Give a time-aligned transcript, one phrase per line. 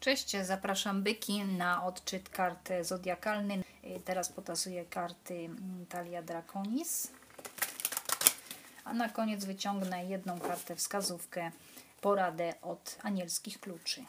[0.00, 3.64] Cześć, zapraszam byki na odczyt kart zodiakalny.
[4.04, 5.50] Teraz potasuję karty
[5.88, 7.10] Talia Draconis.
[8.84, 11.50] A na koniec wyciągnę jedną kartę wskazówkę,
[12.00, 14.04] poradę od anielskich kluczy.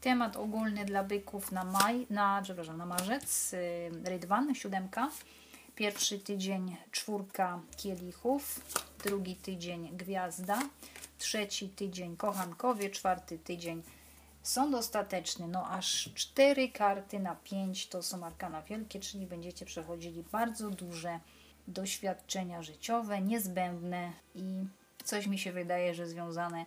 [0.00, 5.10] Temat ogólny dla byków na maj, na, przepraszam, na marzec, y, Rydwan, siódemka.
[5.74, 8.60] Pierwszy tydzień czwórka kielichów,
[9.04, 10.58] drugi tydzień gwiazda,
[11.18, 13.82] trzeci tydzień kochankowie, czwarty tydzień
[14.42, 15.48] sąd ostateczny.
[15.48, 21.20] No aż cztery karty na pięć to są arkana wielkie, czyli będziecie przechodzili bardzo duże
[21.68, 24.64] doświadczenia życiowe, niezbędne i
[25.04, 26.64] coś mi się wydaje, że związane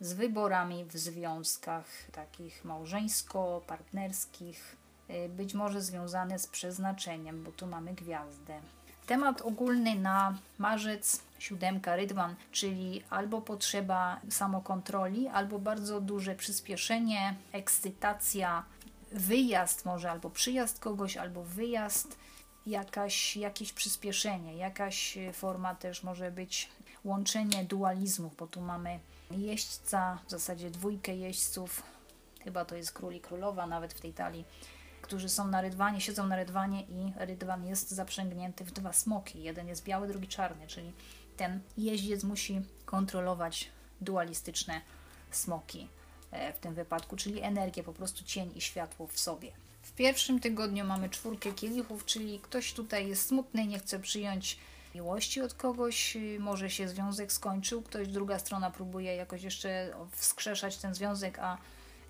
[0.00, 4.76] z wyborami w związkach takich małżeńsko-partnerskich,
[5.10, 8.60] y, być może związane z przeznaczeniem, bo tu mamy gwiazdę.
[9.06, 18.64] Temat ogólny na marzec, siódemka rydwan, czyli albo potrzeba samokontroli, albo bardzo duże przyspieszenie, ekscytacja,
[19.12, 22.18] wyjazd może, albo przyjazd kogoś, albo wyjazd
[22.68, 26.68] jakaś, jakieś przyspieszenie, jakaś forma też może być
[27.04, 31.82] łączenie dualizmów, bo tu mamy jeźdźca, w zasadzie dwójkę jeźdźców,
[32.44, 34.44] chyba to jest król i królowa nawet w tej talii,
[35.02, 39.42] którzy są na rydwanie, siedzą na rydwanie i rydwan jest zaprzęgnięty w dwa smoki.
[39.42, 40.92] Jeden jest biały, drugi czarny, czyli
[41.36, 44.80] ten jeździec musi kontrolować dualistyczne
[45.30, 45.88] smoki
[46.30, 49.52] e, w tym wypadku, czyli energię, po prostu cień i światło w sobie.
[49.98, 54.58] Pierwszym tygodniu mamy czwórkę kielichów, czyli ktoś tutaj jest smutny, nie chce przyjąć
[54.94, 60.94] miłości od kogoś, może się związek skończył, ktoś, druga strona próbuje jakoś jeszcze wskrzeszać ten
[60.94, 61.58] związek, a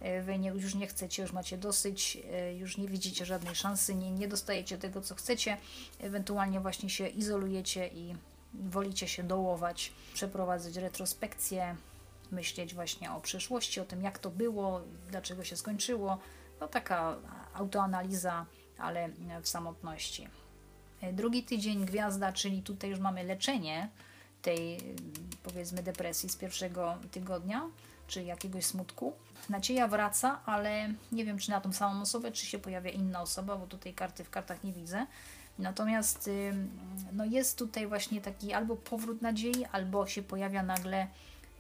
[0.01, 3.95] e, wy nie, już nie chcecie, już macie dosyć, e, już nie widzicie żadnej szansy,
[3.95, 5.57] nie, nie dostajecie tego, co chcecie,
[6.01, 8.15] ewentualnie właśnie się izolujecie i
[8.55, 11.77] wolicie się dołować, przeprowadzać retrospekcję,
[12.31, 16.19] myśleć właśnie o przeszłości, o tym, jak to było, dlaczego się skończyło,
[16.61, 17.17] no taka
[17.55, 18.47] autoanaliza,
[18.79, 19.09] ale
[19.43, 20.29] w samotności.
[21.13, 23.89] Drugi tydzień gwiazda, czyli tutaj już mamy leczenie
[24.43, 24.79] tej
[25.43, 27.69] powiedzmy depresji z pierwszego tygodnia,
[28.07, 29.13] czy jakiegoś smutku.
[29.49, 33.57] Nadzieja wraca, ale nie wiem, czy na tą samą osobę, czy się pojawia inna osoba,
[33.57, 35.07] bo tutaj karty w kartach nie widzę.
[35.59, 36.31] Natomiast
[37.13, 41.07] no jest tutaj właśnie taki albo powrót nadziei, albo się pojawia nagle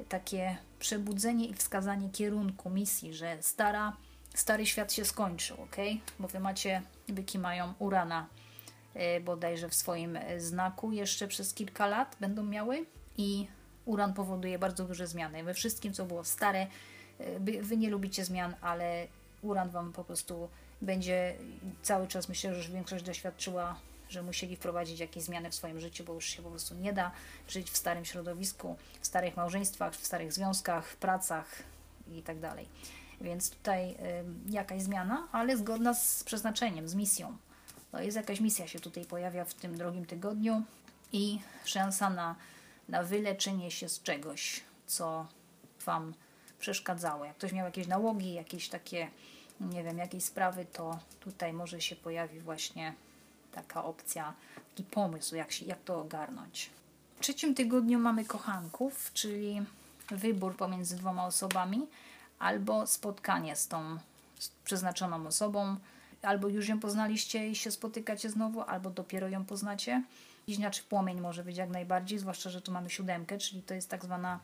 [0.08, 3.96] takie przebudzenie i wskazanie kierunku misji, że stara
[4.40, 5.76] stary świat się skończył, ok?
[6.18, 8.26] Bo wy macie, byki mają urana
[8.94, 13.46] yy, bodajże w swoim e, znaku jeszcze przez kilka lat będą miały i
[13.84, 15.44] uran powoduje bardzo duże zmiany.
[15.44, 16.66] We wszystkim, co było stare,
[17.46, 19.06] yy, wy nie lubicie zmian, ale
[19.42, 20.48] uran wam po prostu
[20.82, 21.34] będzie
[21.82, 26.04] cały czas, myślę, że już większość doświadczyła, że musieli wprowadzić jakieś zmiany w swoim życiu,
[26.04, 27.10] bo już się po prostu nie da
[27.48, 31.62] żyć w starym środowisku, w starych małżeństwach, w starych związkach, w pracach
[32.12, 32.68] i tak dalej.
[33.20, 33.96] Więc tutaj y,
[34.48, 37.36] jakaś zmiana, ale zgodna z przeznaczeniem, z misją.
[37.92, 40.62] To jest jakaś misja się tutaj pojawia w tym drugim tygodniu
[41.12, 42.36] i szansa na,
[42.88, 45.26] na wyleczenie się z czegoś, co
[45.84, 46.14] Wam
[46.58, 47.24] przeszkadzało.
[47.24, 49.08] Jak ktoś miał jakieś nałogi, jakieś takie,
[49.60, 52.94] nie wiem, jakieś sprawy, to tutaj może się pojawi właśnie
[53.52, 54.34] taka opcja,
[54.70, 56.70] taki pomysł, jak, się, jak to ogarnąć.
[57.16, 59.62] W trzecim tygodniu mamy kochanków, czyli
[60.10, 61.86] wybór pomiędzy dwoma osobami
[62.38, 63.98] albo spotkanie z tą
[64.64, 65.76] przeznaczoną osobą,
[66.22, 70.04] albo już ją poznaliście i się spotykacie znowu, albo dopiero ją poznacie.
[70.46, 74.04] Bliźniaczy płomień może być jak najbardziej, zwłaszcza, że tu mamy siódemkę, czyli to jest tak
[74.04, 74.40] zwana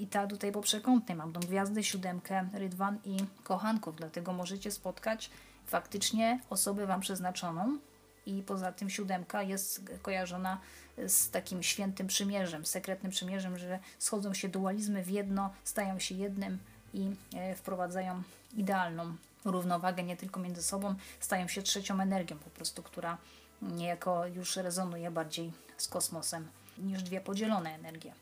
[0.00, 5.30] i ta tutaj po przekątnej mam tą gwiazdę, siódemkę, rydwan i kochanków, dlatego możecie spotkać
[5.66, 7.78] faktycznie osobę Wam przeznaczoną
[8.26, 10.60] i poza tym siódemka jest kojarzona
[11.06, 16.58] z takim świętym przymierzem, sekretnym przymierzem, że schodzą się dualizmy w jedno, stają się jednym,
[16.94, 18.22] i e, wprowadzają
[18.56, 23.18] idealną równowagę nie tylko między sobą, stają się trzecią energią po prostu, która
[23.62, 26.48] niejako już rezonuje bardziej z kosmosem
[26.78, 28.14] niż dwie podzielone energie.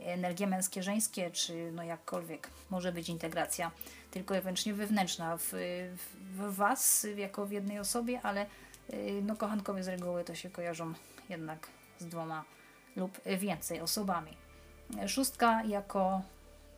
[0.00, 3.70] Energie męskie, żeńskie, czy no jakkolwiek może być integracja,
[4.10, 5.52] tylko wyłącznie wewnętrzna w,
[6.36, 8.46] w Was, jako w jednej osobie, ale e,
[9.22, 10.92] no, kochankowie z reguły to się kojarzą
[11.28, 11.68] jednak
[11.98, 12.44] z dwoma
[12.96, 14.36] lub więcej osobami.
[15.06, 16.22] Szóstka jako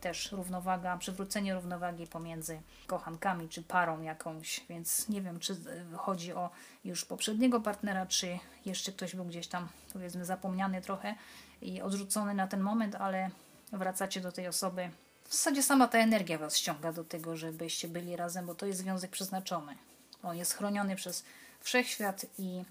[0.00, 5.56] też równowaga, przywrócenie równowagi pomiędzy kochankami czy parą jakąś, więc nie wiem, czy
[5.96, 6.50] chodzi o
[6.84, 11.14] już poprzedniego partnera, czy jeszcze ktoś był gdzieś tam, powiedzmy, zapomniany trochę
[11.62, 13.30] i odrzucony na ten moment, ale
[13.72, 14.90] wracacie do tej osoby.
[15.24, 18.78] W zasadzie sama ta energia Was ściąga do tego, żebyście byli razem, bo to jest
[18.78, 19.76] związek przeznaczony.
[20.22, 21.24] On jest chroniony przez
[21.60, 22.64] wszechświat i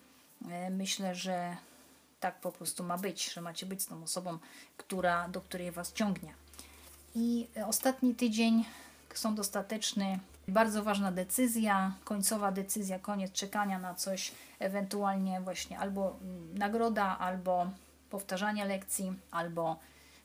[0.49, 1.57] e, myślę, że
[2.19, 4.39] tak po prostu ma być, że macie być z tą osobą,
[4.77, 6.33] która, do której Was ciągnie.
[7.19, 8.65] I ostatni tydzień
[9.13, 10.19] są dostateczny.
[10.47, 16.19] Bardzo ważna decyzja, końcowa decyzja, koniec czekania na coś, ewentualnie właśnie albo
[16.53, 17.69] nagroda, albo
[18.09, 19.79] powtarzanie lekcji, albo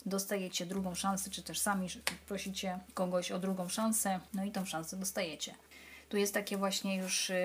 [0.05, 1.87] dostajecie drugą szansę, czy też sami
[2.27, 5.55] prosicie kogoś o drugą szansę, no i tą szansę dostajecie.
[6.09, 7.35] Tu jest takie właśnie już y,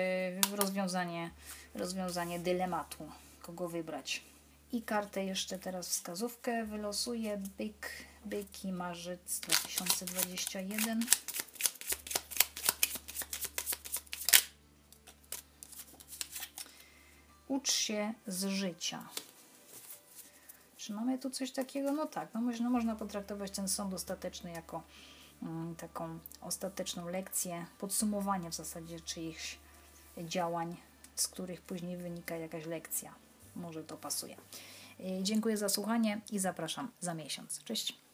[0.55, 1.29] rozwiązanie,
[1.75, 3.09] rozwiązanie dylematu,
[3.41, 4.23] kogo wybrać.
[4.71, 7.41] I kartę jeszcze teraz wskazówkę wylosuję.
[7.57, 7.89] Byk,
[8.29, 11.05] byki, marzec 2021.
[17.47, 19.09] Ucz się z życia.
[20.77, 21.91] Czy mamy tu coś takiego?
[21.91, 24.83] No tak, no można, można potraktować ten sąd ostateczny jako
[25.43, 29.57] mm, taką ostateczną lekcję, podsumowanie w zasadzie czyichś
[30.17, 30.77] działań,
[31.15, 33.15] z których później wynika jakaś lekcja.
[33.55, 34.37] Może to pasuje.
[34.99, 37.63] Yy, dziękuję za słuchanie i zapraszam za miesiąc.
[37.63, 38.08] Cześć.